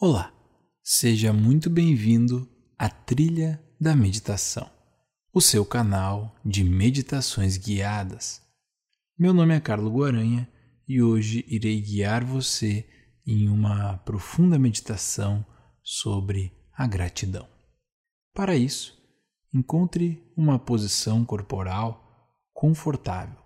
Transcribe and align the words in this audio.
Olá, 0.00 0.32
seja 0.80 1.32
muito 1.32 1.68
bem-vindo 1.68 2.48
à 2.78 2.88
Trilha 2.88 3.60
da 3.80 3.96
Meditação, 3.96 4.70
o 5.34 5.40
seu 5.40 5.66
canal 5.66 6.36
de 6.44 6.62
meditações 6.62 7.56
guiadas. 7.56 8.40
Meu 9.18 9.34
nome 9.34 9.56
é 9.56 9.60
Carlo 9.60 9.90
Guaranha 9.90 10.48
e 10.86 11.02
hoje 11.02 11.44
irei 11.48 11.80
guiar 11.80 12.22
você 12.22 12.88
em 13.26 13.48
uma 13.48 13.98
profunda 14.04 14.56
meditação 14.56 15.44
sobre 15.82 16.52
a 16.72 16.86
gratidão. 16.86 17.48
Para 18.32 18.54
isso, 18.54 18.96
encontre 19.52 20.22
uma 20.36 20.60
posição 20.60 21.24
corporal 21.24 22.38
confortável, 22.52 23.42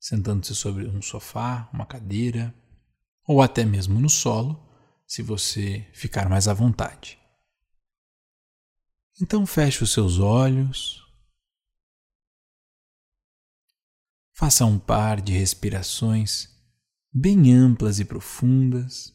sentando-se 0.00 0.54
sobre 0.54 0.86
um 0.86 1.02
sofá, 1.02 1.68
uma 1.74 1.84
cadeira 1.84 2.54
ou 3.26 3.42
até 3.42 3.66
mesmo 3.66 4.00
no 4.00 4.08
solo 4.08 4.66
se 5.08 5.22
você 5.22 5.88
ficar 5.94 6.28
mais 6.28 6.46
à 6.46 6.52
vontade. 6.52 7.18
Então 9.20 9.46
feche 9.46 9.82
os 9.82 9.90
seus 9.90 10.18
olhos. 10.18 11.02
Faça 14.34 14.66
um 14.66 14.78
par 14.78 15.22
de 15.22 15.32
respirações 15.32 16.54
bem 17.10 17.54
amplas 17.54 17.98
e 17.98 18.04
profundas. 18.04 19.12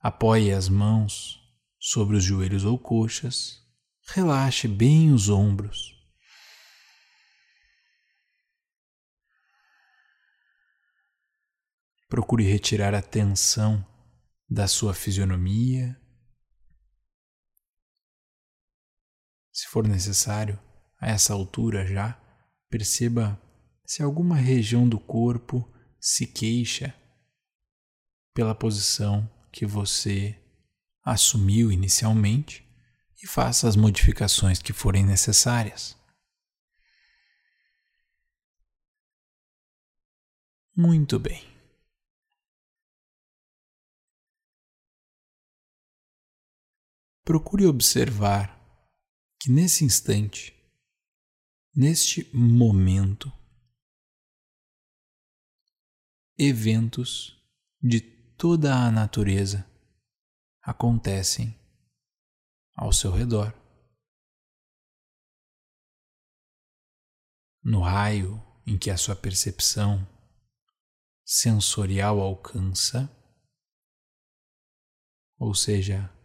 Apoie 0.00 0.52
as 0.52 0.68
mãos 0.68 1.40
sobre 1.78 2.16
os 2.16 2.24
joelhos 2.24 2.64
ou 2.64 2.76
coxas. 2.76 3.64
Relaxe 4.08 4.66
bem 4.66 5.12
os 5.12 5.28
ombros. 5.28 5.94
Procure 12.08 12.44
retirar 12.44 12.92
a 12.92 13.02
tensão 13.02 13.84
da 14.48 14.68
sua 14.68 14.94
fisionomia. 14.94 16.00
Se 19.52 19.66
for 19.68 19.86
necessário, 19.86 20.60
a 21.00 21.08
essa 21.08 21.32
altura 21.32 21.86
já, 21.86 22.20
perceba 22.68 23.40
se 23.84 24.02
alguma 24.02 24.36
região 24.36 24.88
do 24.88 24.98
corpo 24.98 25.72
se 26.00 26.26
queixa 26.26 26.94
pela 28.34 28.54
posição 28.54 29.28
que 29.52 29.64
você 29.64 30.38
assumiu 31.02 31.72
inicialmente 31.72 32.66
e 33.22 33.26
faça 33.26 33.68
as 33.68 33.76
modificações 33.76 34.60
que 34.60 34.72
forem 34.72 35.04
necessárias. 35.04 35.96
Muito 40.76 41.18
bem. 41.18 41.55
Procure 47.26 47.66
observar 47.66 48.56
que 49.40 49.50
nesse 49.50 49.84
instante, 49.84 50.54
neste 51.74 52.30
momento, 52.32 53.32
eventos 56.38 57.36
de 57.82 58.00
toda 58.00 58.76
a 58.76 58.92
natureza 58.92 59.68
acontecem 60.62 61.52
ao 62.76 62.92
seu 62.92 63.10
redor. 63.10 63.52
No 67.60 67.80
raio 67.80 68.40
em 68.64 68.78
que 68.78 68.88
a 68.88 68.96
sua 68.96 69.16
percepção 69.16 70.06
sensorial 71.24 72.20
alcança, 72.20 73.10
ou 75.36 75.52
seja, 75.52 76.15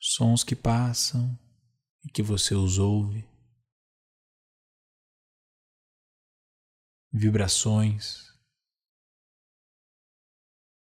sons 0.00 0.44
que 0.44 0.54
passam 0.54 1.38
e 2.04 2.10
que 2.10 2.22
você 2.22 2.54
os 2.54 2.78
ouve, 2.78 3.28
vibrações 7.12 8.26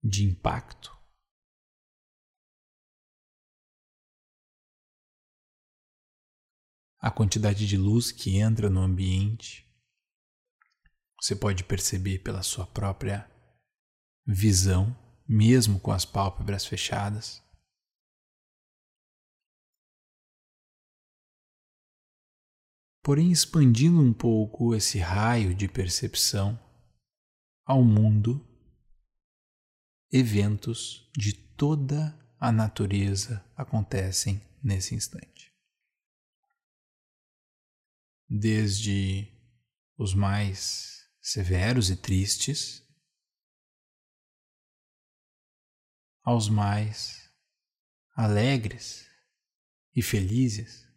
de 0.02 0.24
impacto. 0.24 0.90
A 6.98 7.10
quantidade 7.10 7.66
de 7.66 7.76
luz 7.76 8.12
que 8.12 8.38
entra 8.38 8.70
no 8.70 8.80
ambiente, 8.80 9.68
você 11.20 11.36
pode 11.36 11.64
perceber 11.64 12.20
pela 12.20 12.42
sua 12.42 12.66
própria 12.66 13.30
visão, 14.26 14.96
mesmo 15.28 15.80
com 15.80 15.90
as 15.92 16.04
pálpebras 16.04 16.64
fechadas. 16.64 17.42
Porém 23.02 23.32
expandindo 23.32 24.00
um 24.00 24.12
pouco 24.12 24.74
esse 24.74 24.98
raio 24.98 25.54
de 25.54 25.68
percepção 25.68 26.58
ao 27.64 27.82
mundo, 27.84 28.46
eventos 30.10 31.10
de 31.16 31.32
toda 31.32 32.18
a 32.38 32.52
natureza 32.52 33.44
acontecem 33.56 34.40
nesse 34.62 34.94
instante. 34.94 35.52
Desde 38.28 39.28
os 39.96 40.14
mais 40.14 41.08
severos 41.20 41.90
e 41.90 41.96
tristes 41.96 42.82
aos 46.22 46.48
mais 46.48 47.30
alegres 48.14 49.06
e 49.94 50.02
felizes. 50.02 50.91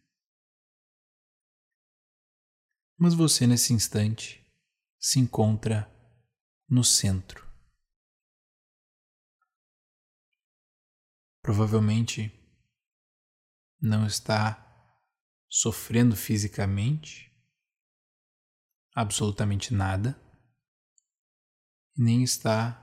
Mas 2.98 3.14
você, 3.14 3.46
nesse 3.46 3.74
instante, 3.74 4.46
se 4.98 5.20
encontra 5.20 5.92
no 6.68 6.84
centro. 6.84 7.46
Provavelmente 11.42 12.32
não 13.80 14.08
está 14.08 14.62
sofrendo 15.48 16.16
fisicamente 16.16 17.32
absolutamente 18.96 19.74
nada, 19.74 20.20
nem 21.96 22.24
está 22.24 22.82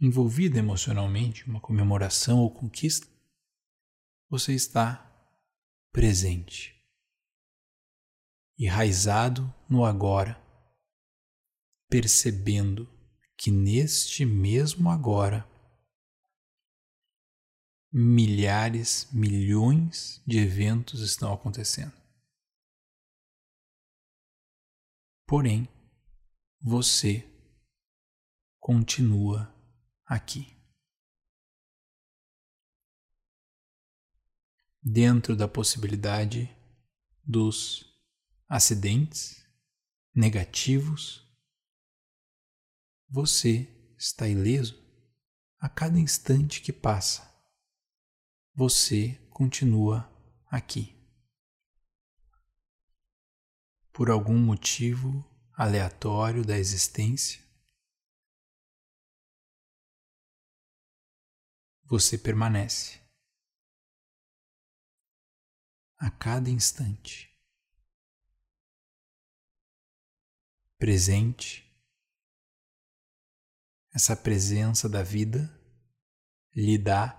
envolvido 0.00 0.58
emocionalmente 0.58 1.48
uma 1.48 1.60
comemoração 1.60 2.40
ou 2.40 2.52
conquista. 2.52 3.06
Você 4.28 4.52
está 4.52 5.08
presente 5.92 6.81
enraizado 8.58 9.52
no 9.68 9.84
agora, 9.84 10.40
percebendo 11.88 12.88
que 13.36 13.50
neste 13.50 14.24
mesmo 14.24 14.90
agora 14.90 15.48
milhares, 17.92 19.10
milhões 19.12 20.22
de 20.26 20.38
eventos 20.38 21.00
estão 21.00 21.32
acontecendo. 21.32 21.92
Porém, 25.26 25.68
você 26.60 27.28
continua 28.58 29.52
aqui. 30.06 30.46
Dentro 34.82 35.36
da 35.36 35.46
possibilidade 35.46 36.48
dos 37.24 37.91
acidentes 38.52 39.42
negativos, 40.14 41.26
você 43.08 43.66
está 43.96 44.28
ileso 44.28 44.78
a 45.58 45.70
cada 45.70 45.98
instante 45.98 46.60
que 46.60 46.70
passa. 46.70 47.34
Você 48.54 49.14
continua 49.30 50.06
aqui. 50.48 50.94
Por 53.90 54.10
algum 54.10 54.38
motivo 54.38 55.24
aleatório 55.54 56.44
da 56.44 56.58
existência, 56.58 57.42
você 61.84 62.18
permanece 62.18 63.00
a 65.96 66.10
cada 66.10 66.50
instante. 66.50 67.31
Presente, 70.82 71.64
essa 73.94 74.16
presença 74.16 74.88
da 74.88 75.00
vida 75.00 75.48
lhe 76.56 76.76
dá 76.76 77.12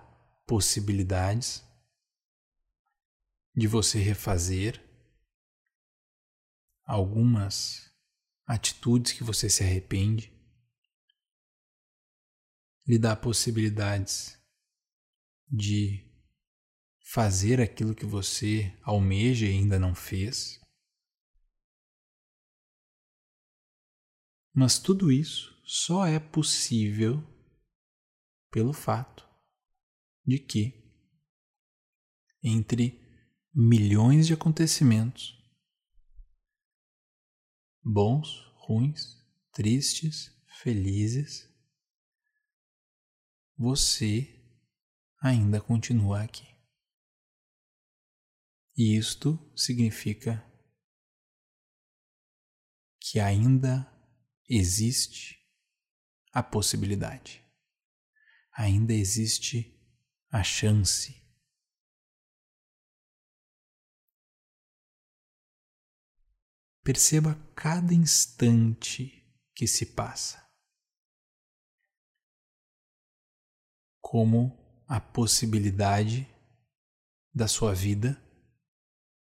possibilidades 0.46 1.64
de 3.56 3.66
você 3.66 3.98
refazer 3.98 4.78
algumas 6.84 7.90
atitudes 8.44 9.12
que 9.12 9.24
você 9.24 9.48
se 9.48 9.62
arrepende, 9.62 10.30
lhe 12.86 12.98
dá 12.98 13.16
possibilidades 13.16 14.38
de 15.48 16.06
fazer 17.00 17.62
aquilo 17.62 17.94
que 17.94 18.04
você 18.04 18.78
almeja 18.82 19.46
e 19.46 19.52
ainda 19.52 19.78
não 19.78 19.94
fez. 19.94 20.62
Mas 24.54 24.78
tudo 24.78 25.10
isso 25.10 25.60
só 25.64 26.06
é 26.06 26.20
possível 26.20 27.20
pelo 28.52 28.72
fato 28.72 29.28
de 30.24 30.38
que, 30.38 30.72
entre 32.40 33.02
milhões 33.52 34.28
de 34.28 34.32
acontecimentos, 34.32 35.36
bons, 37.82 38.46
ruins, 38.54 39.20
tristes, 39.52 40.30
felizes, 40.62 41.52
você 43.56 44.40
ainda 45.20 45.60
continua 45.60 46.22
aqui. 46.22 46.46
E 48.76 48.96
isto 48.96 49.38
significa 49.56 50.44
que 53.00 53.18
ainda 53.18 53.93
existe 54.48 55.38
a 56.32 56.42
possibilidade, 56.42 57.44
ainda 58.52 58.92
existe 58.92 59.78
a 60.30 60.42
chance. 60.42 61.22
Perceba 66.82 67.34
cada 67.56 67.94
instante 67.94 69.24
que 69.54 69.66
se 69.66 69.86
passa 69.86 70.44
como 74.00 74.84
a 74.86 75.00
possibilidade 75.00 76.28
da 77.34 77.48
sua 77.48 77.74
vida 77.74 78.20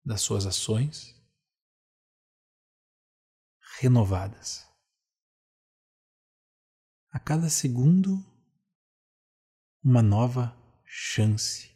das 0.04 0.22
suas 0.22 0.46
ações 0.46 1.16
renovadas. 3.80 4.65
A 7.16 7.20
cada 7.20 7.50
segundo, 7.50 8.18
uma 9.82 10.04
nova 10.04 10.54
chance 10.84 11.74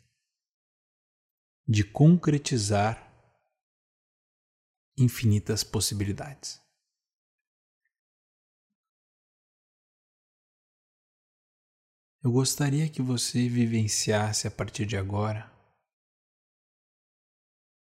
de 1.66 1.82
concretizar 1.82 3.10
infinitas 4.98 5.64
possibilidades. 5.64 6.62
Eu 12.22 12.34
gostaria 12.34 12.90
que 12.90 13.02
você 13.02 13.48
vivenciasse 13.48 14.46
a 14.46 14.52
partir 14.52 14.86
de 14.86 14.98
agora 14.98 15.50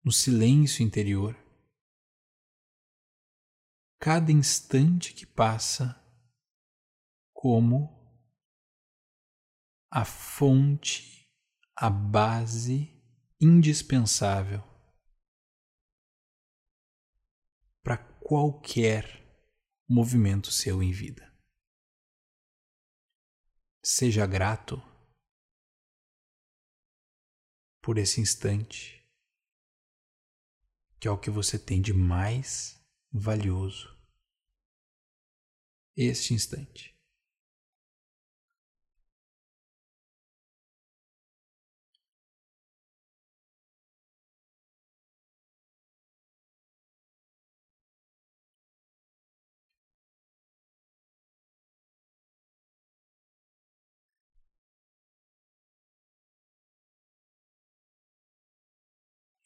no 0.03 0.11
silêncio 0.11 0.83
interior. 0.83 1.37
Cada 4.01 4.33
instante 4.33 5.15
que 5.15 5.25
passa, 5.25 6.04
como 7.45 7.93
a 9.91 10.03
fonte, 10.03 11.31
a 11.77 11.91
base 11.91 12.91
indispensável 13.39 14.63
para 17.83 17.99
qualquer 17.99 19.05
movimento 19.87 20.51
seu 20.51 20.83
em 20.83 20.91
vida. 20.91 21.39
Seja 23.85 24.27
grato 24.27 24.83
por 27.83 27.99
esse 27.99 28.23
instante 28.23 29.07
que 30.99 31.07
é 31.07 31.11
o 31.11 31.21
que 31.21 31.29
você 31.29 31.59
tem 31.59 31.83
de 31.83 31.93
mais 31.93 32.83
valioso 33.13 33.95
este 35.95 36.33
instante. 36.33 36.94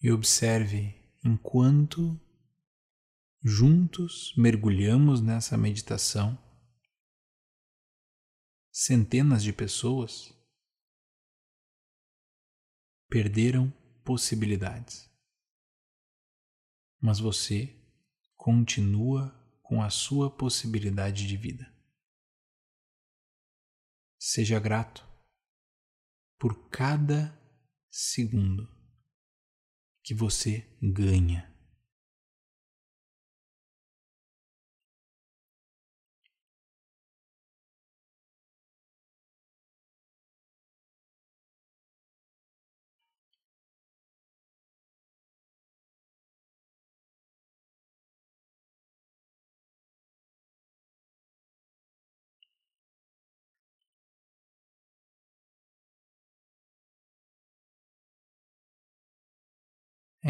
E 0.00 0.12
observe 0.12 0.94
enquanto 1.24 2.20
juntos 3.42 4.32
mergulhamos 4.36 5.20
nessa 5.20 5.56
meditação, 5.56 6.38
centenas 8.70 9.42
de 9.42 9.52
pessoas 9.52 10.32
perderam 13.08 13.70
possibilidades. 14.04 15.10
Mas 17.00 17.18
você 17.18 17.76
continua 18.36 19.34
com 19.62 19.82
a 19.82 19.90
sua 19.90 20.30
possibilidade 20.30 21.26
de 21.26 21.36
vida. 21.36 21.74
Seja 24.16 24.60
grato 24.60 25.06
por 26.38 26.68
cada 26.68 27.36
segundo 27.90 28.77
que 30.08 30.14
você 30.14 30.64
ganha. 30.82 31.46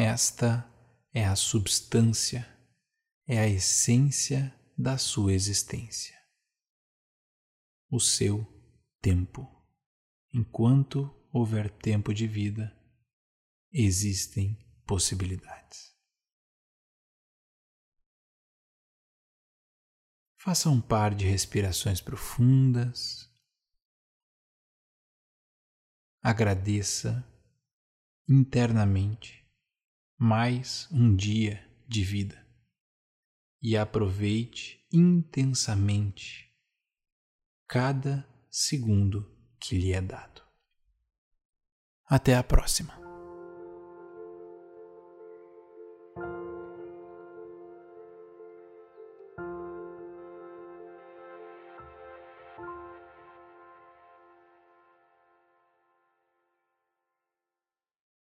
Esta 0.00 0.64
é 1.12 1.24
a 1.24 1.34
substância, 1.34 2.46
é 3.26 3.40
a 3.40 3.48
essência 3.48 4.56
da 4.78 4.96
sua 4.96 5.32
existência. 5.32 6.16
O 7.90 7.98
seu 7.98 8.46
tempo. 9.02 9.44
Enquanto 10.32 11.12
houver 11.32 11.68
tempo 11.68 12.14
de 12.14 12.28
vida, 12.28 12.72
existem 13.72 14.56
possibilidades. 14.86 15.92
Faça 20.36 20.70
um 20.70 20.80
par 20.80 21.12
de 21.12 21.26
respirações 21.26 22.00
profundas. 22.00 23.28
Agradeça 26.22 27.28
internamente 28.28 29.47
mais 30.18 30.88
um 30.90 31.14
dia 31.14 31.64
de 31.86 32.02
vida 32.02 32.44
e 33.62 33.76
aproveite 33.76 34.84
intensamente 34.92 36.52
cada 37.68 38.28
segundo 38.50 39.30
que 39.60 39.78
lhe 39.78 39.92
é 39.92 40.00
dado. 40.00 40.42
Até 42.04 42.34
a 42.36 42.42
próxima. 42.42 43.07